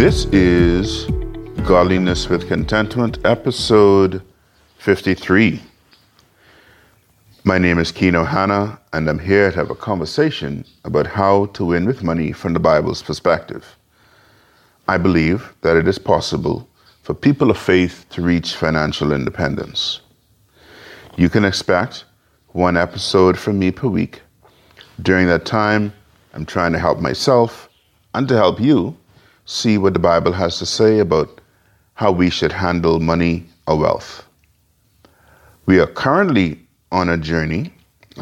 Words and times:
This 0.00 0.24
is 0.32 1.04
Godliness 1.66 2.30
with 2.30 2.48
Contentment, 2.48 3.18
episode 3.22 4.22
53. 4.78 5.60
My 7.44 7.58
name 7.58 7.78
is 7.78 7.92
Keno 7.92 8.24
Hanna, 8.24 8.80
and 8.94 9.10
I'm 9.10 9.18
here 9.18 9.50
to 9.50 9.56
have 9.58 9.68
a 9.68 9.74
conversation 9.74 10.64
about 10.86 11.06
how 11.06 11.46
to 11.52 11.66
win 11.66 11.84
with 11.84 12.02
money 12.02 12.32
from 12.32 12.54
the 12.54 12.58
Bible's 12.58 13.02
perspective. 13.02 13.76
I 14.88 14.96
believe 14.96 15.52
that 15.60 15.76
it 15.76 15.86
is 15.86 15.98
possible 15.98 16.66
for 17.02 17.12
people 17.12 17.50
of 17.50 17.58
faith 17.58 18.06
to 18.08 18.22
reach 18.22 18.56
financial 18.56 19.12
independence. 19.12 20.00
You 21.18 21.28
can 21.28 21.44
expect 21.44 22.06
one 22.52 22.78
episode 22.78 23.38
from 23.38 23.58
me 23.58 23.70
per 23.70 23.88
week. 23.88 24.22
During 25.02 25.26
that 25.26 25.44
time, 25.44 25.92
I'm 26.32 26.46
trying 26.46 26.72
to 26.72 26.78
help 26.78 27.00
myself 27.00 27.68
and 28.14 28.26
to 28.28 28.34
help 28.34 28.58
you 28.58 28.96
see 29.50 29.78
what 29.78 29.92
the 29.94 29.98
Bible 29.98 30.32
has 30.32 30.58
to 30.58 30.66
say 30.66 31.00
about 31.00 31.40
how 31.94 32.12
we 32.12 32.30
should 32.30 32.52
handle 32.52 33.00
money 33.00 33.44
or 33.66 33.76
wealth. 33.76 34.24
We 35.66 35.80
are 35.80 35.88
currently 35.88 36.60
on 36.92 37.08
a 37.08 37.18
journey. 37.18 37.72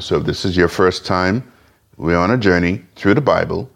So, 0.00 0.16
if 0.16 0.24
this 0.24 0.44
is 0.46 0.56
your 0.56 0.68
first 0.68 1.04
time, 1.04 1.52
we're 1.98 2.16
on 2.16 2.30
a 2.30 2.38
journey 2.38 2.82
through 2.96 3.14
the 3.14 3.20
Bible 3.20 3.70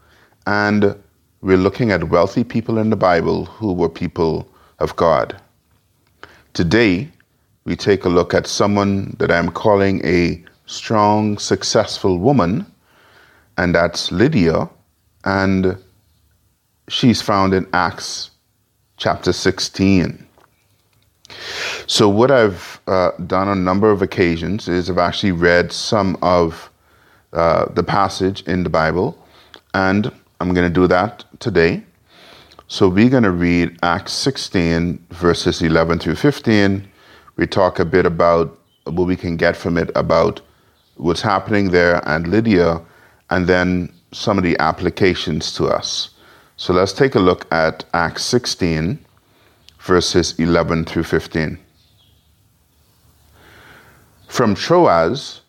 and 0.46 0.96
we're 1.43 1.59
looking 1.59 1.91
at 1.91 2.09
wealthy 2.09 2.43
people 2.43 2.79
in 2.79 2.88
the 2.88 2.96
Bible 2.96 3.45
who 3.45 3.74
were 3.74 3.88
people 3.88 4.48
of 4.79 4.96
God. 4.96 5.38
Today, 6.55 7.09
we 7.65 7.77
take 7.77 8.05
a 8.05 8.09
look 8.09 8.32
at 8.32 8.46
someone 8.46 9.15
that 9.19 9.30
I'm 9.30 9.51
calling 9.51 10.05
a 10.07 10.43
strong, 10.66 11.37
successful 11.37 12.19
woman, 12.19 12.65
and 13.59 13.74
that's 13.74 14.10
Lydia. 14.10 14.71
And 15.24 15.77
she's 16.92 17.23
found 17.23 17.55
in 17.55 17.66
Acts 17.73 18.30
chapter 18.98 19.32
16. 19.32 20.26
So, 21.87 22.09
what 22.09 22.30
I've 22.30 22.80
uh, 22.87 23.12
done 23.26 23.49
on 23.49 23.59
a 23.59 23.60
number 23.60 23.90
of 23.90 24.02
occasions 24.02 24.68
is 24.68 24.90
I've 24.90 24.99
actually 24.99 25.32
read 25.32 25.73
some 25.73 26.18
of 26.21 26.71
uh, 27.32 27.66
the 27.73 27.82
passage 27.82 28.43
in 28.43 28.62
the 28.62 28.68
Bible, 28.68 29.16
and 29.73 30.12
I'm 30.40 30.52
going 30.52 30.71
to 30.71 30.80
do 30.80 30.87
that 30.88 31.24
today. 31.40 31.82
So, 32.68 32.88
we're 32.88 33.09
going 33.09 33.23
to 33.23 33.30
read 33.30 33.79
Acts 33.82 34.12
16, 34.12 35.06
verses 35.10 35.62
11 35.62 35.99
through 35.99 36.16
15. 36.16 36.87
We 37.37 37.46
talk 37.46 37.79
a 37.79 37.87
bit 37.87 38.04
about 38.04 38.59
what 38.84 39.06
we 39.06 39.16
can 39.16 39.38
get 39.38 39.56
from 39.56 39.79
it 39.79 39.90
about 39.95 40.43
what's 40.96 41.23
happening 41.23 41.71
there 41.71 42.06
and 42.06 42.29
Lydia, 42.29 42.82
and 43.30 43.46
then 43.46 43.90
some 44.12 44.37
of 44.37 44.45
the 44.45 44.59
applications 44.59 45.54
to 45.54 45.68
us. 45.68 46.12
So 46.63 46.73
let's 46.73 46.93
take 46.93 47.16
a 47.16 47.18
look 47.18 47.52
at 47.52 47.85
Acts 47.93 48.23
16, 48.23 49.05
verses 49.80 50.38
11 50.38 50.85
through 50.85 51.02
15. 51.02 51.59
From 54.29 54.55
Troas, 54.55 55.40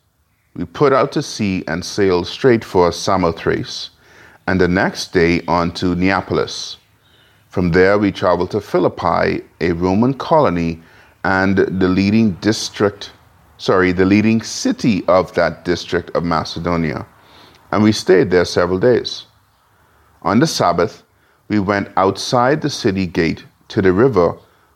we 0.55 0.65
put 0.65 0.91
out 0.91 1.11
to 1.11 1.21
sea 1.21 1.63
and 1.67 1.85
sailed 1.85 2.25
straight 2.25 2.65
for 2.65 2.91
Samothrace, 2.91 3.91
and 4.47 4.59
the 4.59 4.67
next 4.67 5.13
day 5.13 5.43
on 5.47 5.71
to 5.75 5.93
Neapolis. 5.93 6.77
From 7.47 7.69
there, 7.73 7.99
we 7.99 8.11
traveled 8.11 8.49
to 8.49 8.59
Philippi, 8.59 9.43
a 9.61 9.71
Roman 9.73 10.15
colony 10.15 10.81
and 11.23 11.59
the 11.59 11.89
leading 11.89 12.31
district, 12.41 13.11
sorry, 13.59 13.91
the 13.91 14.05
leading 14.05 14.41
city 14.41 15.05
of 15.07 15.31
that 15.35 15.63
district 15.63 16.09
of 16.15 16.23
Macedonia. 16.23 17.05
And 17.71 17.83
we 17.83 17.91
stayed 17.91 18.31
there 18.31 18.45
several 18.45 18.79
days. 18.79 19.27
On 20.23 20.39
the 20.39 20.47
Sabbath, 20.47 21.02
we 21.53 21.59
went 21.59 21.87
outside 21.95 22.63
the 22.63 22.69
city 22.83 23.05
gate 23.05 23.45
to 23.67 23.79
the 23.79 23.93
river 23.93 24.35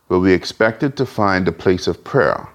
where 0.10 0.20
we 0.20 0.32
expected 0.32 0.96
to 0.96 1.08
find 1.08 1.48
a 1.48 1.52
place 1.64 1.88
of 1.88 2.04
prayer. 2.04 2.48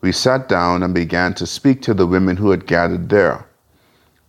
We 0.00 0.12
sat 0.12 0.48
down 0.48 0.84
and 0.84 0.94
began 0.94 1.34
to 1.34 1.48
speak 1.48 1.82
to 1.82 1.92
the 1.92 2.06
women 2.06 2.36
who 2.36 2.52
had 2.52 2.64
gathered 2.64 3.08
there. 3.08 3.44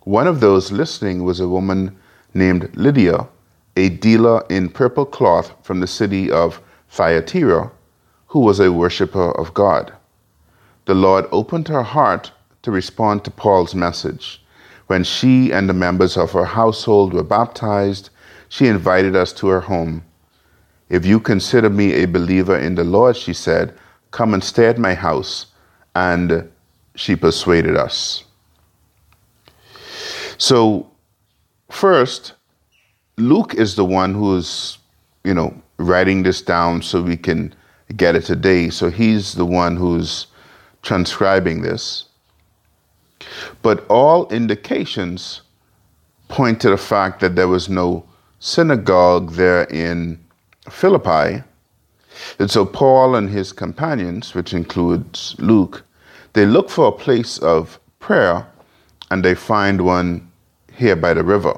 One 0.00 0.26
of 0.26 0.40
those 0.40 0.72
listening 0.72 1.22
was 1.22 1.38
a 1.38 1.46
woman 1.46 1.96
named 2.34 2.76
Lydia, 2.76 3.28
a 3.76 3.90
dealer 3.90 4.44
in 4.50 4.68
purple 4.68 5.06
cloth 5.06 5.54
from 5.62 5.78
the 5.78 5.86
city 5.86 6.28
of 6.28 6.60
Thyatira, 6.90 7.70
who 8.26 8.40
was 8.40 8.58
a 8.58 8.72
worshiper 8.72 9.30
of 9.38 9.54
God. 9.54 9.92
The 10.86 10.96
Lord 10.96 11.26
opened 11.30 11.68
her 11.68 11.84
heart 11.84 12.32
to 12.62 12.72
respond 12.72 13.22
to 13.22 13.30
Paul's 13.30 13.72
message. 13.72 14.42
When 14.88 15.04
she 15.04 15.52
and 15.52 15.68
the 15.68 15.80
members 15.86 16.16
of 16.16 16.32
her 16.32 16.44
household 16.44 17.14
were 17.14 17.22
baptized, 17.22 18.10
she 18.52 18.66
invited 18.66 19.16
us 19.16 19.32
to 19.32 19.48
her 19.48 19.60
home. 19.60 20.04
If 20.90 21.06
you 21.06 21.20
consider 21.20 21.70
me 21.70 21.94
a 21.94 22.04
believer 22.04 22.58
in 22.58 22.74
the 22.74 22.84
Lord, 22.84 23.16
she 23.16 23.32
said, 23.32 23.72
come 24.10 24.34
and 24.34 24.44
stay 24.44 24.66
at 24.66 24.76
my 24.76 24.92
house. 24.92 25.46
And 25.94 26.50
she 26.94 27.16
persuaded 27.16 27.78
us. 27.78 28.24
So, 30.36 30.90
first, 31.70 32.34
Luke 33.16 33.54
is 33.54 33.74
the 33.74 33.86
one 33.86 34.12
who's, 34.12 34.76
you 35.24 35.32
know, 35.32 35.54
writing 35.78 36.22
this 36.22 36.42
down 36.42 36.82
so 36.82 37.00
we 37.00 37.16
can 37.16 37.54
get 37.96 38.16
it 38.16 38.26
today. 38.26 38.68
So 38.68 38.90
he's 38.90 39.32
the 39.32 39.46
one 39.46 39.78
who's 39.78 40.26
transcribing 40.82 41.62
this. 41.62 42.04
But 43.62 43.86
all 43.88 44.28
indications 44.28 45.40
point 46.28 46.60
to 46.60 46.68
the 46.68 46.76
fact 46.76 47.20
that 47.20 47.34
there 47.34 47.48
was 47.48 47.70
no 47.70 48.04
synagogue 48.42 49.30
there 49.34 49.62
in 49.70 50.18
Philippi. 50.68 51.44
And 52.40 52.50
so 52.50 52.66
Paul 52.66 53.14
and 53.14 53.30
his 53.30 53.52
companions, 53.52 54.34
which 54.34 54.52
includes 54.52 55.36
Luke, 55.38 55.84
they 56.32 56.44
look 56.44 56.68
for 56.68 56.88
a 56.88 56.92
place 56.92 57.38
of 57.38 57.78
prayer 58.00 58.44
and 59.12 59.24
they 59.24 59.36
find 59.36 59.82
one 59.82 60.28
here 60.74 60.96
by 60.96 61.14
the 61.14 61.22
river. 61.22 61.54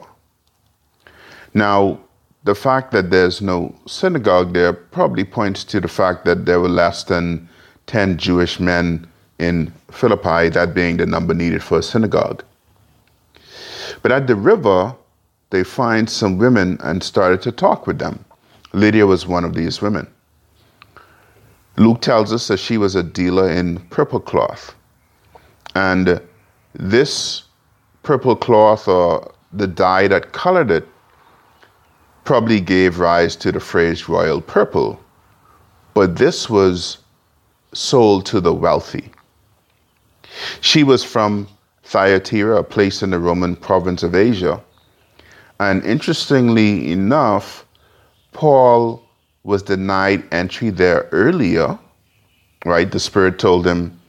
Now, 1.55 2.00
the 2.44 2.55
fact 2.55 2.93
that 2.93 3.11
there's 3.11 3.41
no 3.41 3.75
synagogue 3.87 4.53
there 4.53 4.75
probably 4.75 5.25
points 5.25 5.65
to 5.65 5.81
the 5.81 5.89
fact 5.89 6.27
that 6.27 6.44
there 6.44 6.61
were 6.61 6.69
less 6.69 7.05
than 7.05 7.49
10 7.87 8.19
Jewish 8.19 8.61
men 8.61 9.06
in 9.39 9.73
Philippi, 9.91 10.50
that 10.50 10.75
being 10.75 10.99
the 10.99 11.06
number 11.06 11.33
needed 11.33 11.62
for 11.62 11.78
a 11.78 11.83
synagogue. 11.83 12.44
But 14.03 14.12
at 14.12 14.27
the 14.27 14.37
river, 14.37 14.94
they 15.55 15.63
find 15.63 16.11
some 16.11 16.37
women 16.37 16.77
and 16.83 17.01
started 17.01 17.41
to 17.41 17.53
talk 17.53 17.87
with 17.87 18.01
them. 18.01 18.25
Lydia 18.73 19.07
was 19.07 19.25
one 19.25 19.45
of 19.45 19.55
these 19.55 19.81
women. 19.81 20.05
Luke 21.77 22.01
tells 22.01 22.33
us 22.33 22.49
that 22.49 22.57
she 22.57 22.77
was 22.77 22.97
a 22.97 23.05
dealer 23.05 23.49
in 23.49 23.79
purple 23.91 24.19
cloth. 24.19 24.75
And 25.77 26.21
this 26.73 27.45
purple 28.03 28.35
cloth, 28.35 28.89
or 28.89 29.33
the 29.53 29.69
dye 29.69 30.09
that 30.09 30.33
colored 30.33 30.73
it, 30.73 30.89
probably 32.25 32.61
gave 32.61 32.99
rise 32.99 33.37
to 33.37 33.53
the 33.53 33.61
phrase 33.61 34.09
royal 34.09 34.41
purple. 34.41 34.99
But 35.95 36.17
this 36.17 36.51
was 36.51 36.99
sold 37.73 38.27
to 38.27 38.41
the 38.41 38.53
wealthy. 38.53 39.09
She 40.61 40.83
was 40.83 41.05
from 41.05 41.47
Thyatira, 41.85 42.59
a 42.59 42.65
place 42.65 43.05
in 43.05 43.11
the 43.11 43.21
Roman 43.21 43.55
province 43.55 44.03
of 44.03 44.17
Asia. 44.17 44.61
And 45.61 45.85
interestingly 45.85 46.91
enough, 46.91 47.65
Paul 48.33 49.03
was 49.45 49.63
denied 49.63 50.25
entry 50.33 50.71
there 50.71 51.09
earlier, 51.13 51.79
right? 52.65 52.91
The 52.91 52.99
Spirit 52.99 53.39
told 53.39 53.67
him 53.67 54.01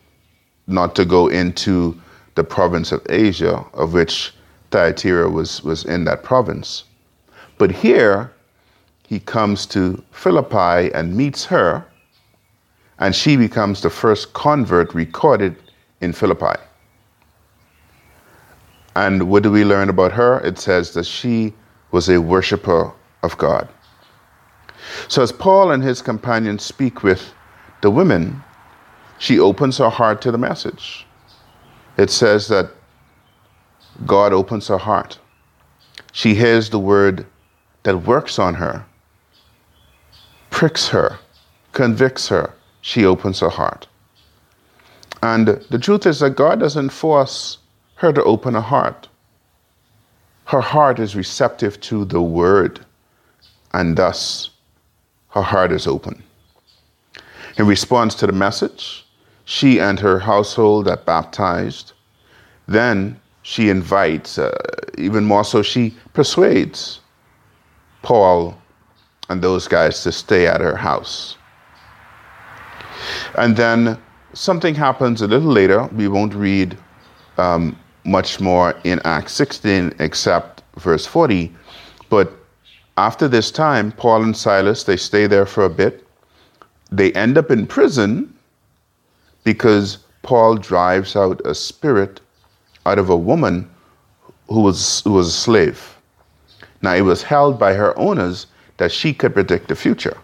not 0.68 0.96
to 0.96 1.06
go 1.06 1.28
into 1.28 2.00
the 2.36 2.44
province 2.44 2.92
of 2.92 3.06
Asia, 3.10 3.64
of 3.74 3.94
which 3.94 4.34
Thyatira 4.72 5.30
was, 5.30 5.64
was 5.64 5.86
in 5.86 6.06
that 6.06 6.24
province. 6.24 6.84
But 7.58 7.72
here, 7.72 8.32
he 9.08 9.20
comes 9.20 9.66
to 9.68 10.04
Philippi 10.12 10.92
and 10.94 11.16
meets 11.16 11.46
her, 11.46 11.86
and 13.00 13.16
she 13.16 13.38
becomes 13.38 13.82
the 13.82 13.90
first 13.90 14.34
convert 14.34 14.94
recorded 14.96 15.56
in 16.02 16.12
Philippi. 16.12 16.60
And 18.96 19.30
what 19.30 19.44
do 19.44 19.52
we 19.52 19.66
learn 19.66 19.90
about 19.90 20.14
her? 20.14 20.40
It 20.40 20.58
says 20.58 20.94
that 20.94 21.06
she 21.06 21.54
was 21.92 22.10
a 22.10 22.22
worshiper 22.22 22.94
of 23.24 23.38
God. 23.38 23.68
So, 25.08 25.22
as 25.22 25.32
Paul 25.32 25.72
and 25.72 25.84
his 25.84 26.02
companions 26.02 26.64
speak 26.64 27.04
with 27.04 27.34
the 27.82 27.90
women, 27.90 28.44
she 29.18 29.40
opens 29.40 29.78
her 29.78 29.90
heart 29.90 30.22
to 30.22 30.32
the 30.32 30.38
message. 30.38 31.06
It 31.98 32.10
says 32.10 32.48
that 32.50 32.70
God 34.06 34.34
opens 34.34 34.68
her 34.68 34.78
heart. 34.78 35.20
She 36.12 36.36
hears 36.36 36.70
the 36.70 36.80
word 36.80 37.26
that 37.84 37.98
works 37.98 38.40
on 38.40 38.56
her, 38.56 38.86
pricks 40.50 40.88
her, 40.90 41.20
convicts 41.72 42.28
her. 42.30 42.54
She 42.82 43.06
opens 43.06 43.40
her 43.40 43.50
heart. 43.50 43.88
And 45.24 45.48
the 45.48 45.80
truth 45.80 46.06
is 46.06 46.20
that 46.20 46.32
God 46.32 46.60
doesn't 46.60 46.90
force 46.90 47.58
her 47.96 48.14
to 48.14 48.24
open 48.24 48.54
her 48.54 48.62
heart. 48.62 49.08
Her 50.46 50.62
heart 50.62 51.00
is 51.00 51.16
receptive 51.16 51.80
to 51.82 52.06
the 52.06 52.22
word 52.22 52.86
and 53.74 53.98
thus 53.98 54.52
her 55.30 55.42
heart 55.42 55.72
is 55.72 55.88
open. 55.88 56.24
In 57.58 57.68
response 57.68 58.16
to 58.16 58.28
the 58.28 58.34
message, 58.34 59.06
she 59.46 59.80
and 59.80 60.00
her 60.00 60.20
household 60.20 60.88
are 60.88 60.98
baptized. 60.98 61.94
Then 62.68 63.20
she 63.44 63.70
invites, 63.70 64.38
uh, 64.38 64.52
even 64.98 65.26
more 65.26 65.44
so, 65.44 65.62
she 65.62 65.96
persuades 66.14 67.00
Paul 68.02 68.58
and 69.30 69.42
those 69.42 69.68
guys 69.68 70.04
to 70.04 70.12
stay 70.12 70.48
at 70.48 70.62
her 70.62 70.76
house. 70.76 71.38
And 73.38 73.56
then 73.56 73.98
something 74.34 74.76
happens 74.76 75.22
a 75.22 75.28
little 75.28 75.52
later. 75.52 75.84
We 75.88 76.08
won't 76.08 76.34
read 76.34 76.78
um, 77.38 77.78
much 78.06 78.40
more 78.40 78.76
in 78.84 79.02
Acts 79.04 79.34
16 79.34 79.94
except 80.00 80.64
verse 80.78 81.06
40. 81.06 81.54
But 82.10 82.32
after 82.98 83.28
this 83.28 83.52
time, 83.52 83.92
Paul 83.92 84.24
and 84.24 84.38
Silas, 84.38 84.84
they 84.84 84.98
stay 84.98 85.28
there 85.28 85.46
for 85.46 85.66
a 85.66 85.70
bit. 85.70 86.08
They 86.92 87.12
end 87.14 87.38
up 87.38 87.52
in 87.52 87.68
prison 87.68 88.34
because 89.44 89.98
Paul 90.22 90.56
drives 90.56 91.16
out 91.16 91.42
a 91.46 91.54
spirit 91.54 92.22
out 92.86 93.00
of 93.00 93.10
a 93.10 93.18
woman 93.18 93.70
who 94.48 94.62
was, 94.62 95.02
who 95.02 95.14
was 95.14 95.28
a 95.28 95.32
slave. 95.32 95.98
Now, 96.82 96.94
it 96.94 97.02
was 97.02 97.24
held 97.24 97.58
by 97.60 97.74
her 97.74 97.98
owners 97.98 98.48
that 98.78 98.92
she 98.92 99.14
could 99.14 99.34
predict 99.34 99.68
the 99.68 99.76
future. 99.76 100.18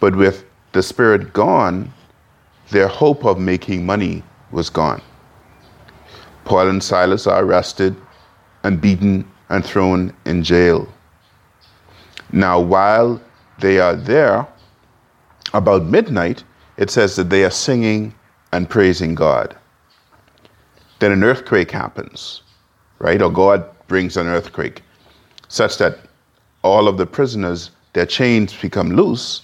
But 0.00 0.16
with 0.16 0.44
the 0.72 0.82
spirit 0.82 1.32
gone, 1.32 1.92
their 2.70 2.88
hope 2.88 3.24
of 3.24 3.38
making 3.38 3.86
money 3.86 4.22
was 4.50 4.70
gone. 4.70 5.02
Paul 6.50 6.68
and 6.68 6.82
Silas 6.82 7.28
are 7.28 7.44
arrested 7.44 7.94
and 8.64 8.80
beaten 8.80 9.24
and 9.50 9.64
thrown 9.64 10.12
in 10.24 10.42
jail. 10.42 10.92
Now, 12.32 12.58
while 12.58 13.22
they 13.60 13.78
are 13.78 13.94
there, 13.94 14.48
about 15.54 15.84
midnight, 15.84 16.42
it 16.76 16.90
says 16.90 17.14
that 17.14 17.30
they 17.30 17.44
are 17.44 17.52
singing 17.52 18.12
and 18.50 18.68
praising 18.68 19.14
God. 19.14 19.56
Then 20.98 21.12
an 21.12 21.22
earthquake 21.22 21.70
happens, 21.70 22.42
right? 22.98 23.22
Or 23.22 23.30
God 23.30 23.64
brings 23.86 24.16
an 24.16 24.26
earthquake 24.26 24.82
such 25.46 25.78
that 25.78 26.00
all 26.62 26.88
of 26.88 26.96
the 26.98 27.06
prisoners, 27.06 27.70
their 27.92 28.06
chains 28.06 28.60
become 28.60 28.96
loose, 28.96 29.42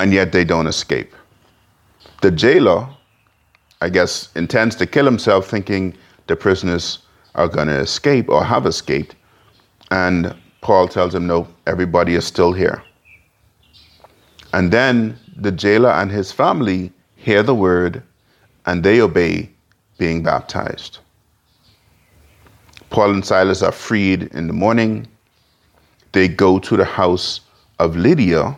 and 0.00 0.10
yet 0.10 0.32
they 0.32 0.44
don't 0.44 0.68
escape. 0.68 1.14
The 2.22 2.30
jailer, 2.30 2.88
I 3.82 3.88
guess, 3.88 4.28
intends 4.36 4.76
to 4.76 4.86
kill 4.86 5.04
himself 5.04 5.48
thinking 5.48 5.94
the 6.28 6.36
prisoners 6.36 7.00
are 7.34 7.48
going 7.48 7.66
to 7.66 7.80
escape 7.80 8.28
or 8.28 8.44
have 8.44 8.64
escaped. 8.64 9.16
And 9.90 10.36
Paul 10.60 10.86
tells 10.86 11.12
him, 11.16 11.26
no, 11.26 11.48
everybody 11.66 12.14
is 12.14 12.24
still 12.24 12.52
here. 12.52 12.80
And 14.52 14.70
then 14.70 15.18
the 15.36 15.50
jailer 15.50 15.90
and 15.90 16.12
his 16.12 16.30
family 16.30 16.92
hear 17.16 17.42
the 17.42 17.56
word 17.56 18.04
and 18.66 18.84
they 18.84 19.00
obey 19.00 19.50
being 19.98 20.22
baptized. 20.22 20.98
Paul 22.90 23.10
and 23.10 23.24
Silas 23.24 23.62
are 23.62 23.72
freed 23.72 24.24
in 24.32 24.46
the 24.46 24.52
morning. 24.52 25.08
They 26.12 26.28
go 26.28 26.60
to 26.60 26.76
the 26.76 26.84
house 26.84 27.40
of 27.80 27.96
Lydia, 27.96 28.56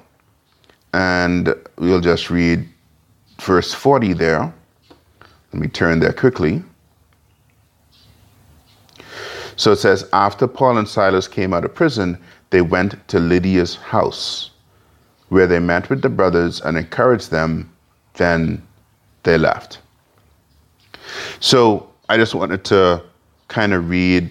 and 0.92 1.54
we'll 1.78 2.00
just 2.00 2.28
read 2.28 2.68
verse 3.40 3.72
40 3.72 4.12
there. 4.12 4.52
Let 5.54 5.60
me 5.60 5.68
turn 5.68 6.00
there 6.00 6.12
quickly. 6.12 6.64
So 9.54 9.70
it 9.70 9.76
says, 9.76 10.08
After 10.12 10.48
Paul 10.48 10.78
and 10.78 10.88
Silas 10.88 11.28
came 11.28 11.54
out 11.54 11.64
of 11.64 11.72
prison, 11.72 12.18
they 12.50 12.60
went 12.60 13.06
to 13.06 13.20
Lydia's 13.20 13.76
house, 13.76 14.50
where 15.28 15.46
they 15.46 15.60
met 15.60 15.88
with 15.90 16.02
the 16.02 16.08
brothers 16.08 16.60
and 16.62 16.76
encouraged 16.76 17.30
them. 17.30 17.72
Then 18.14 18.66
they 19.22 19.38
left. 19.38 19.78
So 21.38 21.88
I 22.08 22.16
just 22.16 22.34
wanted 22.34 22.64
to 22.64 23.00
kind 23.46 23.74
of 23.74 23.88
read 23.88 24.28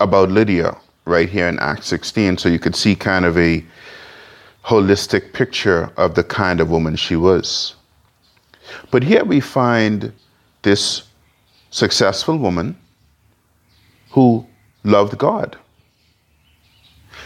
about 0.00 0.30
Lydia 0.30 0.74
right 1.04 1.28
here 1.28 1.46
in 1.46 1.58
Acts 1.58 1.88
16 1.88 2.38
so 2.38 2.48
you 2.48 2.58
could 2.58 2.74
see 2.74 2.96
kind 2.96 3.26
of 3.26 3.36
a 3.36 3.62
holistic 4.64 5.34
picture 5.34 5.92
of 5.98 6.14
the 6.14 6.24
kind 6.24 6.62
of 6.62 6.70
woman 6.70 6.96
she 6.96 7.16
was. 7.16 7.74
But 8.90 9.02
here 9.02 9.24
we 9.24 9.40
find 9.40 10.12
this 10.62 11.02
successful 11.70 12.36
woman 12.38 12.76
who 14.10 14.46
loved 14.84 15.18
God. 15.18 15.56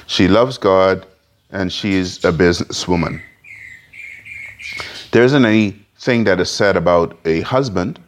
She 0.07 0.27
loves 0.29 0.59
God 0.59 1.07
and 1.51 1.73
she's 1.73 2.25
a 2.25 2.33
businesswoman. 2.33 3.21
There 5.13 5.23
isn't 5.25 5.45
anything 5.45 6.25
that 6.25 6.41
is 6.41 6.51
said 6.51 6.77
about 6.77 7.19
a 7.25 7.41
husband, 7.43 7.99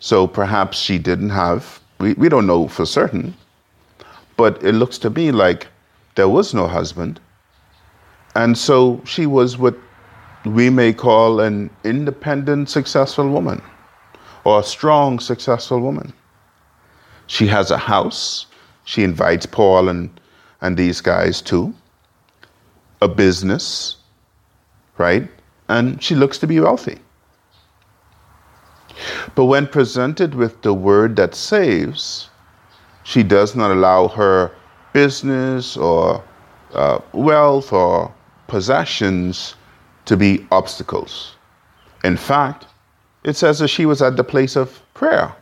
so 0.00 0.26
perhaps 0.26 0.78
she 0.78 0.98
didn't 0.98 1.30
have, 1.30 1.80
we, 1.98 2.14
we 2.14 2.28
don't 2.28 2.46
know 2.46 2.68
for 2.68 2.86
certain, 2.86 3.34
but 4.36 4.62
it 4.62 4.72
looks 4.72 4.98
to 4.98 5.10
me 5.10 5.32
like 5.32 5.66
there 6.14 6.28
was 6.28 6.54
no 6.54 6.66
husband. 6.66 7.20
And 8.34 8.56
so 8.56 9.00
she 9.04 9.26
was 9.26 9.58
what 9.58 9.76
we 10.44 10.70
may 10.70 10.92
call 10.92 11.40
an 11.40 11.70
independent, 11.84 12.70
successful 12.70 13.28
woman 13.28 13.62
or 14.44 14.60
a 14.60 14.64
strong, 14.64 15.20
successful 15.20 15.80
woman. 15.80 16.12
She 17.26 17.46
has 17.48 17.70
a 17.70 17.78
house. 17.78 18.46
She 18.84 19.04
invites 19.04 19.46
Paul 19.46 19.88
and, 19.88 20.20
and 20.62 20.76
these 20.76 21.00
guys 21.00 21.42
too. 21.42 21.74
a 23.02 23.08
business, 23.08 23.96
right? 24.98 25.28
And 25.68 26.02
she 26.02 26.14
looks 26.14 26.38
to 26.38 26.46
be 26.46 26.60
wealthy. 26.60 26.98
But 29.34 29.46
when 29.46 29.66
presented 29.66 30.34
with 30.34 30.62
the 30.62 30.74
word 30.74 31.16
that 31.16 31.34
saves, 31.34 32.30
she 33.04 33.22
does 33.22 33.54
not 33.56 33.70
allow 33.70 34.08
her 34.08 34.52
business 34.92 35.76
or 35.76 36.24
uh, 36.74 37.00
wealth 37.12 37.72
or 37.72 38.12
possessions 38.48 39.54
to 40.08 40.16
be 40.16 40.46
obstacles. 40.50 41.36
In 42.02 42.16
fact, 42.16 42.64
it 43.24 43.36
says 43.36 43.58
that 43.58 43.68
she 43.68 43.84
was 43.84 44.00
at 44.00 44.16
the 44.16 44.24
place 44.24 44.56
of 44.56 44.80
prayer 44.94 45.34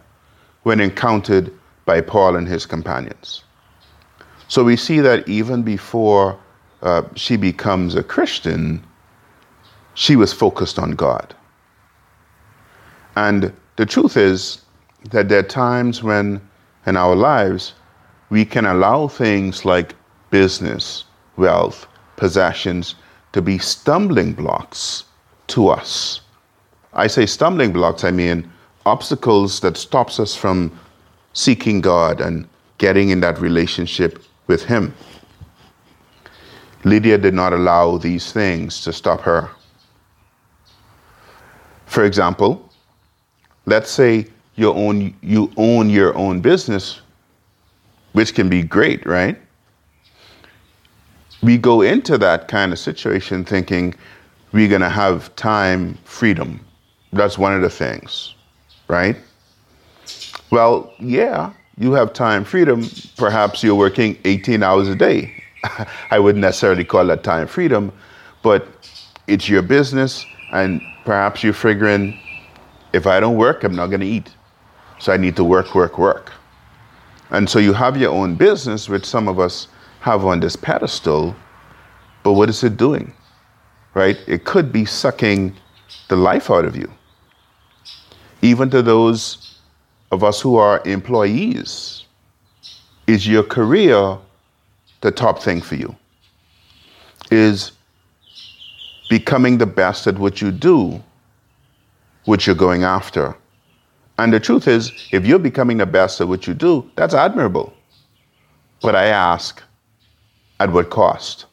when 0.64 0.80
encountered 0.80 1.52
by 1.84 2.00
Paul 2.00 2.34
and 2.34 2.48
his 2.48 2.66
companions. 2.66 3.44
So 4.48 4.64
we 4.64 4.74
see 4.74 4.98
that 4.98 5.28
even 5.28 5.62
before 5.62 6.36
uh, 6.82 7.02
she 7.14 7.36
becomes 7.36 7.94
a 7.94 8.02
Christian, 8.02 8.84
she 9.94 10.16
was 10.16 10.32
focused 10.32 10.80
on 10.80 10.90
God. 10.92 11.32
And 13.14 13.52
the 13.76 13.86
truth 13.86 14.16
is 14.16 14.62
that 15.10 15.28
there 15.28 15.38
are 15.38 15.54
times 15.68 16.02
when 16.02 16.40
in 16.86 16.96
our 16.96 17.14
lives, 17.14 17.72
we 18.30 18.44
can 18.44 18.66
allow 18.66 19.06
things 19.06 19.64
like 19.64 19.94
business, 20.30 21.04
wealth, 21.36 21.86
possessions 22.16 22.96
to 23.36 23.42
be 23.42 23.58
stumbling 23.58 24.32
blocks 24.32 25.04
to 25.46 25.68
us. 25.68 26.22
I 26.94 27.06
say 27.06 27.26
stumbling 27.26 27.70
blocks, 27.70 28.02
I 28.02 28.10
mean 28.10 28.50
obstacles 28.86 29.60
that 29.60 29.76
stops 29.76 30.18
us 30.18 30.34
from 30.34 30.72
seeking 31.34 31.82
God 31.82 32.22
and 32.22 32.48
getting 32.78 33.10
in 33.10 33.20
that 33.20 33.38
relationship 33.38 34.22
with 34.46 34.64
him. 34.64 34.94
Lydia 36.84 37.18
did 37.18 37.34
not 37.34 37.52
allow 37.52 37.98
these 37.98 38.32
things 38.32 38.80
to 38.84 38.92
stop 38.92 39.20
her. 39.20 39.50
For 41.84 42.06
example, 42.06 42.72
let's 43.66 43.90
say 43.90 44.28
you 44.54 44.72
own 44.72 45.14
you 45.20 45.52
own 45.58 45.90
your 45.90 46.16
own 46.16 46.40
business, 46.40 47.02
which 48.12 48.34
can 48.34 48.48
be 48.48 48.62
great, 48.62 49.04
right? 49.04 49.36
We 51.46 51.58
go 51.58 51.82
into 51.82 52.18
that 52.18 52.48
kind 52.48 52.72
of 52.72 52.78
situation 52.80 53.44
thinking 53.44 53.94
we're 54.50 54.68
gonna 54.68 54.90
have 54.90 55.32
time 55.36 55.96
freedom. 56.02 56.58
That's 57.12 57.38
one 57.38 57.54
of 57.54 57.62
the 57.62 57.70
things, 57.70 58.34
right? 58.88 59.16
Well, 60.50 60.92
yeah, 60.98 61.52
you 61.78 61.92
have 61.92 62.12
time 62.12 62.42
freedom. 62.42 62.84
Perhaps 63.16 63.62
you're 63.62 63.76
working 63.76 64.18
18 64.24 64.64
hours 64.64 64.88
a 64.88 64.96
day. 64.96 65.40
I 66.10 66.18
wouldn't 66.18 66.42
necessarily 66.42 66.82
call 66.82 67.06
that 67.06 67.22
time 67.22 67.46
freedom, 67.46 67.92
but 68.42 68.66
it's 69.28 69.48
your 69.48 69.62
business, 69.62 70.26
and 70.50 70.80
perhaps 71.04 71.44
you're 71.44 71.52
figuring 71.52 72.18
if 72.92 73.06
I 73.06 73.20
don't 73.20 73.36
work, 73.36 73.62
I'm 73.62 73.76
not 73.76 73.86
going 73.86 74.00
to 74.00 74.06
eat. 74.06 74.34
So 74.98 75.12
I 75.12 75.16
need 75.16 75.36
to 75.36 75.44
work, 75.44 75.76
work, 75.76 75.96
work. 75.96 76.32
And 77.30 77.48
so 77.48 77.60
you 77.60 77.72
have 77.72 77.96
your 77.96 78.10
own 78.10 78.34
business, 78.34 78.88
which 78.88 79.04
some 79.04 79.28
of 79.28 79.38
us 79.38 79.68
have 80.06 80.24
on 80.24 80.38
this 80.38 80.54
pedestal, 80.54 81.34
but 82.22 82.34
what 82.34 82.48
is 82.48 82.62
it 82.62 82.76
doing? 82.76 83.12
Right? 83.94 84.16
It 84.28 84.44
could 84.44 84.72
be 84.72 84.84
sucking 84.84 85.54
the 86.08 86.16
life 86.16 86.50
out 86.50 86.64
of 86.64 86.76
you. 86.76 86.88
Even 88.40 88.70
to 88.70 88.82
those 88.82 89.58
of 90.12 90.22
us 90.22 90.40
who 90.40 90.56
are 90.56 90.80
employees, 90.86 92.04
is 93.08 93.26
your 93.26 93.42
career 93.42 94.16
the 95.00 95.10
top 95.10 95.42
thing 95.42 95.60
for 95.60 95.74
you? 95.74 95.94
is 97.30 97.72
becoming 99.08 99.58
the 99.58 99.66
best 99.66 100.06
at 100.06 100.18
what 100.18 100.40
you 100.40 100.50
do, 100.52 101.02
which 102.24 102.46
you're 102.46 102.56
going 102.56 102.84
after. 102.84 103.36
And 104.18 104.32
the 104.32 104.40
truth 104.40 104.68
is, 104.68 104.92
if 105.12 105.26
you're 105.26 105.38
becoming 105.38 105.78
the 105.78 105.86
best 105.86 106.20
at 106.20 106.28
what 106.28 106.46
you 106.46 106.54
do, 106.54 106.88
that's 106.96 107.14
admirable. 107.14 107.72
But 108.80 108.94
I 108.94 109.06
ask, 109.06 109.62
at 110.60 110.72
what 110.72 110.90
cost? 110.90 111.46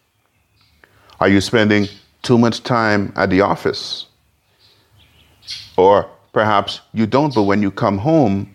Are 1.19 1.29
you 1.29 1.41
spending 1.41 1.87
too 2.21 2.37
much 2.37 2.63
time 2.63 3.13
at 3.15 3.29
the 3.29 3.41
office? 3.41 4.07
Or 5.77 6.09
perhaps 6.31 6.81
you 6.93 7.05
don't, 7.05 7.33
but 7.33 7.43
when 7.43 7.61
you 7.61 7.71
come 7.71 7.97
home, 7.97 8.53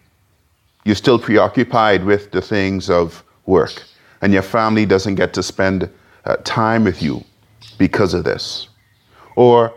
you're 0.84 0.94
still 0.94 1.18
preoccupied 1.18 2.04
with 2.04 2.30
the 2.30 2.40
things 2.40 2.88
of 2.88 3.22
work, 3.46 3.82
and 4.22 4.32
your 4.32 4.42
family 4.42 4.86
doesn't 4.86 5.16
get 5.16 5.32
to 5.34 5.42
spend 5.42 5.90
uh, 6.24 6.36
time 6.44 6.84
with 6.84 7.02
you 7.02 7.22
because 7.78 8.14
of 8.14 8.24
this. 8.24 8.68
Or 9.36 9.72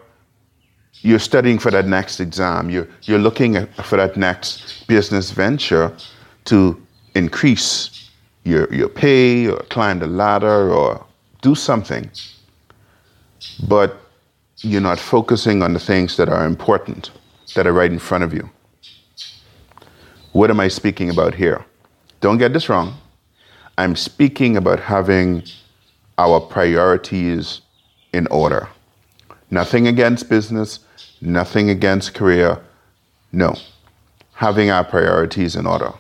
you're 1.02 1.20
studying 1.20 1.60
for 1.60 1.72
that 1.72 1.88
next 1.88 2.20
exam, 2.20 2.70
you're, 2.70 2.88
you're 3.04 3.20
looking 3.20 3.56
at, 3.56 3.74
for 3.86 3.98
that 3.98 4.18
next 4.18 4.88
business 4.88 5.32
venture 5.32 5.96
to 6.46 6.82
increase 7.16 8.11
your, 8.44 8.74
your 8.74 8.90
pay 8.90 9.48
or 9.48 9.58
climb 9.70 10.00
the 10.00 10.08
ladder 10.08 10.72
or 10.72 11.06
do 11.42 11.56
something. 11.56 12.10
But 13.68 13.98
you're 14.58 14.82
not 14.82 15.00
focusing 15.00 15.64
on 15.64 15.74
the 15.74 15.80
things 15.80 16.18
that 16.18 16.30
are 16.30 16.46
important, 16.46 17.12
that 17.56 17.68
are 17.68 17.74
right 17.74 17.92
in 17.92 18.00
front 18.00 18.24
of 18.24 18.34
you. 18.34 18.50
What 20.34 20.50
am 20.50 20.60
I 20.60 20.68
speaking 20.68 21.10
about 21.10 21.36
here? 21.36 21.66
Don't 22.22 22.38
get 22.38 22.54
this 22.54 22.70
wrong. 22.70 22.96
I'm 23.78 23.96
speaking 23.96 24.58
about 24.58 24.80
having 24.80 25.44
our 26.18 26.40
priorities 26.40 27.62
in 28.14 28.28
order. 28.28 28.70
Nothing 29.50 29.88
against 29.88 30.30
business, 30.30 30.80
nothing 31.20 31.70
against 31.70 32.14
career. 32.14 32.62
No. 33.32 33.56
Having 34.34 34.70
our 34.70 34.84
priorities 34.84 35.56
in 35.56 35.66
order. 35.66 35.92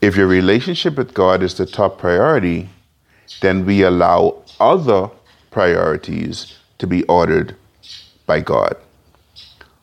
If 0.00 0.16
your 0.16 0.26
relationship 0.26 0.96
with 0.96 1.12
God 1.12 1.42
is 1.42 1.54
the 1.54 1.66
top 1.66 1.98
priority, 1.98 2.70
then 3.42 3.66
we 3.66 3.82
allow 3.82 4.42
other 4.58 5.10
priorities 5.50 6.56
to 6.78 6.86
be 6.86 7.04
ordered 7.04 7.54
by 8.24 8.40
God. 8.40 8.76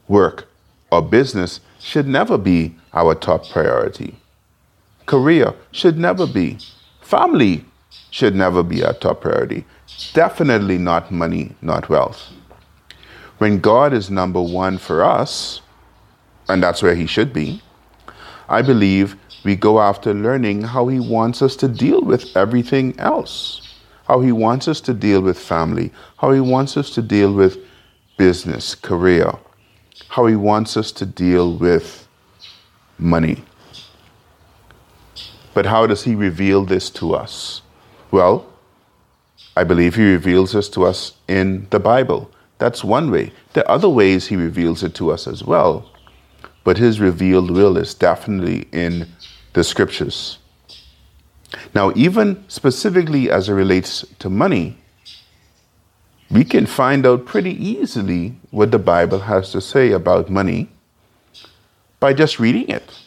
Work 0.07 0.47
or 0.91 1.03
business 1.03 1.59
should 1.79 2.07
never 2.07 2.37
be 2.37 2.75
our 2.93 3.13
top 3.13 3.47
priority. 3.47 4.15
Career 5.05 5.53
should 5.71 5.99
never 5.99 6.25
be. 6.25 6.57
Family 7.01 7.63
should 8.09 8.35
never 8.35 8.63
be 8.63 8.83
our 8.83 8.93
top 8.93 9.21
priority. 9.21 9.65
Definitely 10.13 10.79
not 10.79 11.11
money, 11.11 11.55
not 11.61 11.89
wealth. 11.89 12.31
When 13.37 13.59
God 13.59 13.93
is 13.93 14.09
number 14.09 14.41
one 14.41 14.79
for 14.79 15.03
us, 15.03 15.61
and 16.49 16.63
that's 16.63 16.81
where 16.81 16.95
He 16.95 17.05
should 17.05 17.33
be, 17.33 17.61
I 18.49 18.63
believe 18.63 19.15
we 19.47 19.55
go 19.55 19.79
after 19.79 20.13
learning 20.13 20.61
how 20.61 20.87
He 20.89 20.99
wants 20.99 21.41
us 21.41 21.55
to 21.55 21.69
deal 21.69 22.01
with 22.01 22.35
everything 22.35 22.99
else. 22.99 23.61
How 24.05 24.19
He 24.19 24.33
wants 24.33 24.67
us 24.67 24.81
to 24.81 24.93
deal 24.93 25.21
with 25.21 25.39
family, 25.39 25.93
how 26.17 26.31
He 26.31 26.41
wants 26.41 26.75
us 26.75 26.89
to 26.95 27.01
deal 27.01 27.31
with 27.33 27.57
business, 28.17 28.75
career, 28.75 29.31
how 30.09 30.25
He 30.25 30.35
wants 30.35 30.75
us 30.75 30.91
to 30.91 31.05
deal 31.05 31.57
with 31.57 32.09
money. 32.97 33.45
But 35.53 35.65
how 35.65 35.87
does 35.87 36.03
He 36.03 36.13
reveal 36.13 36.65
this 36.65 36.89
to 36.99 37.15
us? 37.15 37.61
Well, 38.11 38.45
I 39.55 39.63
believe 39.63 39.95
He 39.95 40.11
reveals 40.11 40.51
this 40.51 40.67
to 40.71 40.83
us 40.83 41.13
in 41.29 41.67
the 41.69 41.79
Bible. 41.79 42.29
That's 42.57 42.83
one 42.83 43.11
way. 43.11 43.31
There 43.53 43.65
are 43.65 43.75
other 43.75 43.89
ways 43.89 44.27
He 44.27 44.35
reveals 44.35 44.83
it 44.83 44.93
to 44.95 45.09
us 45.09 45.25
as 45.25 45.41
well. 45.41 45.89
But 46.65 46.77
His 46.77 46.99
revealed 46.99 47.49
will 47.49 47.77
is 47.77 47.93
definitely 47.93 48.67
in 48.73 49.07
the 49.57 49.63
scriptures. 49.63 50.37
Now, 51.73 51.91
even 51.95 52.43
specifically 52.47 53.31
as 53.31 53.49
it 53.49 53.53
relates 53.53 54.05
to 54.19 54.29
money, 54.29 54.77
we 56.29 56.43
can 56.43 56.67
find 56.67 57.07
out 57.07 57.25
pretty 57.25 57.51
easily 57.51 58.35
what 58.51 58.69
the 58.69 58.77
Bible 58.77 59.21
has 59.21 59.51
to 59.53 59.61
say 59.61 59.91
about 59.91 60.29
money 60.29 60.69
by 61.99 62.13
just 62.13 62.39
reading 62.39 62.69
it, 62.69 62.99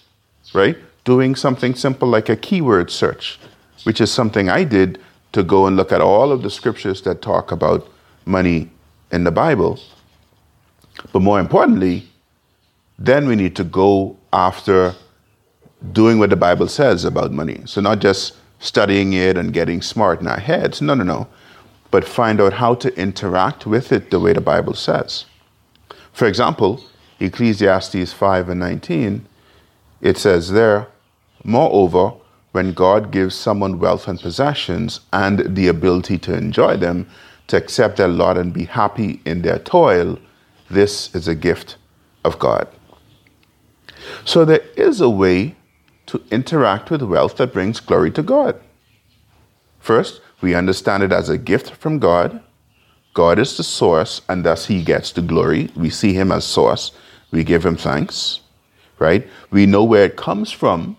right? 0.53 0.77
Doing 1.05 1.37
something 1.37 1.77
simple 1.77 2.09
like 2.09 2.29
a 2.29 2.35
keyword 2.35 2.91
search, 2.91 3.39
which 3.85 4.01
is 4.01 4.11
something 4.11 4.49
I 4.49 4.65
did 4.65 4.99
to 5.33 5.45
go 5.45 5.67
and 5.67 5.77
look 5.77 5.93
at 5.93 6.01
all 6.01 6.33
of 6.33 6.43
the 6.43 6.51
scriptures 6.51 7.03
that 7.03 7.23
talk 7.23 7.53
about 7.53 7.87
money 8.25 8.71
in 9.13 9.23
the 9.23 9.31
Bible. 9.31 9.79
But 11.13 11.23
more 11.23 11.39
importantly, 11.39 12.09
then 12.99 13.29
we 13.29 13.37
need 13.37 13.55
to 13.55 13.65
go 13.65 14.17
after 14.33 14.97
doing 15.93 16.19
what 16.19 16.31
the 16.31 16.37
Bible 16.37 16.69
says 16.69 17.05
about 17.05 17.33
money. 17.33 17.63
So, 17.67 17.81
not 17.81 18.01
just 18.01 18.37
studying 18.59 19.13
it 19.15 19.37
and 19.39 19.53
getting 19.53 19.81
smart 19.81 20.21
in 20.21 20.27
our 20.27 20.41
heads. 20.41 20.83
No, 20.83 20.95
no, 20.95 21.05
no 21.05 21.29
but 21.91 22.07
find 22.07 22.41
out 22.41 22.55
how 22.55 22.75
to 22.75 22.97
interact 22.99 23.67
with 23.67 23.93
it 23.93 24.11
the 24.11 24.21
way 24.21 24.33
the 24.33 24.41
Bible 24.41 24.75
says. 24.75 25.27
For 26.13 26.27
example, 26.27 26.83
Ecclesiastes 27.19 28.13
5 28.13 28.49
and 28.49 28.61
19, 28.61 29.27
it 30.01 30.17
says 30.17 30.53
there, 30.53 30.87
Moreover, 31.43 32.13
when 32.53 32.73
God 32.73 33.11
gives 33.11 33.35
someone 33.35 33.79
wealth 33.79 34.09
and 34.09 34.21
possessions 34.21 35.01
and 35.13 35.55
the 35.55 35.69
ability 35.69 36.19
to 36.19 36.35
enjoy 36.35 36.77
them, 36.77 37.09
to 37.47 37.57
accept 37.57 37.97
their 37.97 38.09
lot 38.09 38.37
and 38.37 38.53
be 38.53 38.65
happy 38.65 39.21
in 39.25 39.43
their 39.43 39.59
toil, 39.59 40.19
this 40.69 41.15
is 41.15 41.27
a 41.29 41.35
gift 41.35 41.77
of 42.25 42.39
God. 42.39 42.69
So 44.25 44.45
there 44.45 44.65
is 44.77 45.01
a 45.01 45.11
way 45.11 45.57
to 46.11 46.23
interact 46.33 46.91
with 46.91 47.03
wealth 47.03 47.37
that 47.37 47.53
brings 47.53 47.79
glory 47.79 48.11
to 48.11 48.23
God. 48.23 48.61
First, 49.79 50.21
we 50.41 50.55
understand 50.55 51.05
it 51.05 51.13
as 51.13 51.29
a 51.29 51.39
gift 51.39 51.71
from 51.71 52.01
God. 52.01 52.43
God 53.15 53.39
is 53.39 53.57
the 53.57 53.63
source, 53.63 54.23
and 54.29 54.45
thus 54.45 54.67
He 54.67 54.83
gets 54.83 55.13
the 55.13 55.23
glory. 55.23 55.71
We 55.77 55.89
see 55.89 56.13
Him 56.13 56.33
as 56.33 56.45
source. 56.45 56.91
We 57.31 57.45
give 57.45 57.65
Him 57.65 57.77
thanks, 57.77 58.41
right? 58.99 59.27
We 59.53 59.67
know 59.67 59.85
where 59.85 60.05
it 60.05 60.17
comes 60.17 60.51
from, 60.51 60.97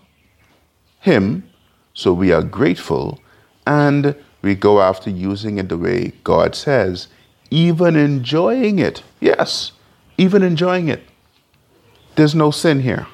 Him, 1.00 1.48
so 1.92 2.14
we 2.14 2.32
are 2.32 2.42
grateful, 2.42 3.20
and 3.66 4.16
we 4.40 4.54
go 4.54 4.80
after 4.80 5.10
using 5.10 5.58
it 5.58 5.68
the 5.68 5.76
way 5.76 6.12
God 6.24 6.54
says, 6.54 7.08
even 7.50 7.96
enjoying 7.96 8.78
it. 8.78 9.02
Yes, 9.20 9.72
even 10.16 10.42
enjoying 10.42 10.88
it. 10.88 11.02
There's 12.16 12.34
no 12.34 12.50
sin 12.50 12.80
here. 12.80 13.06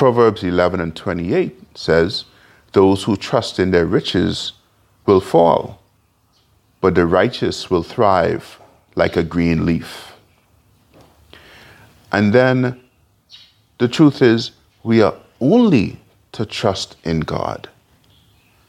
Proverbs 0.00 0.42
11 0.42 0.80
and 0.80 0.96
28 0.96 1.76
says, 1.76 2.24
Those 2.72 3.02
who 3.04 3.18
trust 3.18 3.58
in 3.58 3.70
their 3.70 3.84
riches 3.84 4.54
will 5.04 5.20
fall, 5.20 5.82
but 6.80 6.94
the 6.94 7.04
righteous 7.04 7.68
will 7.68 7.82
thrive 7.82 8.58
like 8.94 9.18
a 9.18 9.22
green 9.22 9.66
leaf. 9.66 10.14
And 12.10 12.32
then 12.32 12.80
the 13.76 13.88
truth 13.88 14.22
is, 14.22 14.52
we 14.84 15.02
are 15.02 15.16
only 15.38 16.00
to 16.32 16.46
trust 16.46 16.96
in 17.04 17.20
God. 17.20 17.68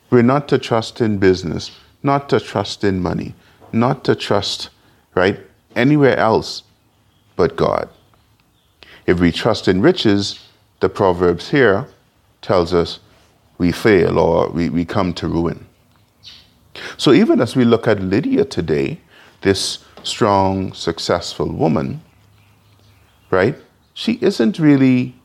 We're 0.10 0.24
not 0.24 0.50
to 0.50 0.58
trust 0.58 1.00
in 1.00 1.18
business, 1.18 1.72
not 2.04 2.28
to 2.28 2.42
trust 2.42 2.84
in 2.84 3.00
money, 3.00 3.36
not 3.72 4.04
to 4.04 4.16
trust, 4.16 4.70
right, 5.16 5.40
anywhere 5.78 6.18
else 6.18 6.64
but 7.38 7.56
God. 7.56 7.88
If 9.06 9.22
we 9.22 9.32
trust 9.32 9.70
in 9.70 9.82
riches, 9.82 10.38
the 10.82 10.90
Proverbs 10.90 11.50
here 11.50 11.88
tells 12.42 12.74
us 12.74 13.00
we 13.58 13.72
fail 13.72 14.20
or 14.20 14.50
we, 14.50 14.70
we 14.70 14.84
come 14.84 15.14
to 15.14 15.28
ruin. 15.28 15.66
So 16.98 17.14
even 17.14 17.40
as 17.40 17.56
we 17.56 17.64
look 17.64 17.88
at 17.88 18.02
Lydia 18.02 18.46
today, 18.46 19.00
this 19.42 19.80
strong, 20.04 20.74
successful 20.74 21.52
woman, 21.52 22.02
right? 23.30 23.56
She 23.94 24.18
isn't 24.22 24.60
really 24.60 25.16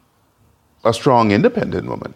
a 0.84 0.92
strong, 0.92 1.30
independent 1.32 1.88
woman. 1.88 2.14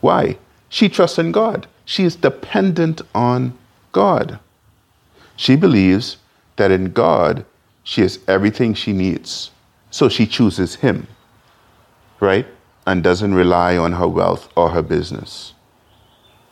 Why? 0.00 0.38
She 0.68 0.88
trusts 0.88 1.18
in 1.18 1.32
God. 1.32 1.66
She 1.84 2.04
is 2.04 2.16
dependent 2.16 3.02
on 3.14 3.56
God. 3.92 4.38
She 5.36 5.56
believes 5.56 6.16
that 6.56 6.70
in 6.70 6.92
God, 6.92 7.44
she 7.84 8.00
has 8.00 8.18
everything 8.26 8.74
she 8.74 8.92
needs. 8.92 9.50
So 9.90 10.08
she 10.08 10.26
chooses 10.26 10.76
Him, 10.76 11.06
right? 12.20 12.46
And 12.86 13.02
doesn't 13.02 13.34
rely 13.34 13.76
on 13.76 13.92
her 13.92 14.08
wealth 14.08 14.48
or 14.56 14.70
her 14.70 14.82
business. 14.82 15.54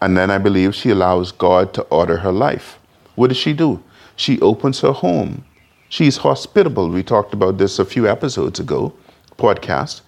And 0.00 0.16
then 0.16 0.30
I 0.30 0.38
believe 0.38 0.74
she 0.74 0.90
allows 0.90 1.32
God 1.32 1.72
to 1.74 1.82
order 1.84 2.18
her 2.18 2.32
life. 2.32 2.78
What 3.14 3.28
does 3.28 3.36
she 3.36 3.52
do? 3.52 3.82
She 4.16 4.40
opens 4.40 4.80
her 4.80 4.92
home. 4.92 5.44
She's 5.88 6.16
hospitable. 6.16 6.90
We 6.90 7.02
talked 7.02 7.32
about 7.32 7.58
this 7.58 7.78
a 7.78 7.84
few 7.84 8.08
episodes 8.08 8.60
ago, 8.60 8.92
podcast, 9.38 10.02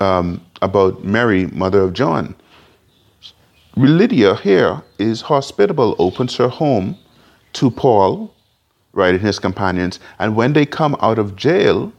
um, 0.00 0.44
about 0.62 1.04
Mary, 1.04 1.46
mother 1.46 1.80
of 1.80 1.94
John. 1.94 2.34
Lydia 3.76 4.36
here 4.36 4.82
is 4.98 5.22
hospitable, 5.22 5.96
opens 5.98 6.36
her 6.36 6.48
home 6.48 6.96
to 7.54 7.70
Paul, 7.70 8.32
right, 8.92 9.14
and 9.14 9.22
his 9.22 9.38
companions. 9.38 9.98
And 10.18 10.36
when 10.36 10.52
they 10.52 10.64
come 10.66 10.96
out 11.00 11.18
of 11.18 11.34
jail, 11.34 11.92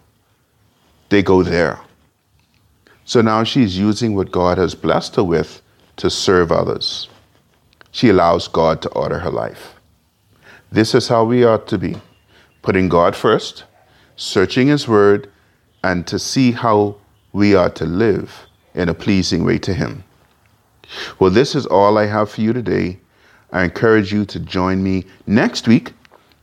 they 1.10 1.22
go 1.22 1.44
there. 1.44 1.80
So 3.06 3.22
now 3.22 3.44
she's 3.44 3.78
using 3.78 4.16
what 4.16 4.32
God 4.32 4.58
has 4.58 4.74
blessed 4.74 5.16
her 5.16 5.24
with 5.24 5.62
to 5.98 6.10
serve 6.10 6.52
others. 6.52 7.08
She 7.92 8.10
allows 8.10 8.48
God 8.48 8.82
to 8.82 8.90
order 8.90 9.20
her 9.20 9.30
life. 9.30 9.76
This 10.72 10.96
is 10.96 11.08
how 11.08 11.24
we 11.24 11.46
ought 11.46 11.68
to 11.68 11.78
be 11.78 11.96
putting 12.64 12.90
God 12.90 13.16
first, 13.16 13.64
searching 14.16 14.68
His 14.68 14.88
Word, 14.88 15.32
and 15.84 16.06
to 16.08 16.18
see 16.18 16.52
how 16.52 16.98
we 17.32 17.56
are 17.56 17.70
to 17.70 17.86
live 17.86 18.48
in 18.74 18.90
a 18.90 18.94
pleasing 18.94 19.46
way 19.46 19.60
to 19.60 19.74
Him. 19.74 20.04
Well, 21.20 21.30
this 21.30 21.54
is 21.54 21.68
all 21.68 21.98
I 21.98 22.08
have 22.08 22.32
for 22.32 22.42
you 22.42 22.54
today. 22.54 23.00
I 23.52 23.64
encourage 23.64 24.12
you 24.12 24.26
to 24.26 24.40
join 24.40 24.84
me 24.84 25.06
next 25.28 25.68
week 25.68 25.94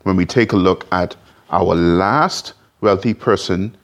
when 0.04 0.16
we 0.16 0.24
take 0.24 0.52
a 0.52 0.56
look 0.56 0.86
at 0.92 1.16
our 1.50 1.74
last 1.74 2.54
wealthy 2.80 3.14
person 3.14 3.76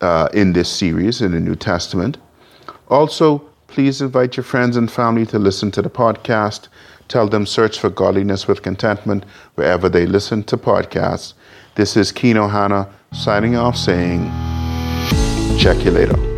uh, 0.00 0.28
in 0.34 0.52
this 0.52 0.68
series 0.68 1.22
in 1.22 1.32
the 1.32 1.40
New 1.40 1.56
Testament. 1.56 2.18
Also, 2.94 3.38
please 3.66 4.00
invite 4.00 4.36
your 4.36 4.44
friends 4.44 4.76
and 4.76 4.88
family 4.88 5.26
to 5.26 5.36
listen 5.36 5.72
to 5.72 5.82
the 5.82 5.90
podcast. 5.90 6.68
Tell 7.08 7.26
them 7.26 7.44
search 7.44 7.80
for 7.80 7.90
godliness 7.90 8.46
with 8.46 8.62
contentment 8.62 9.24
wherever 9.56 9.88
they 9.88 10.06
listen 10.06 10.44
to 10.44 10.56
podcasts. 10.56 11.34
This 11.74 11.96
is 11.96 12.12
Keno 12.12 12.46
Hanna 12.46 12.88
signing 13.12 13.56
off 13.56 13.76
saying, 13.76 14.26
check 15.58 15.84
you 15.84 15.90
later. 15.90 16.33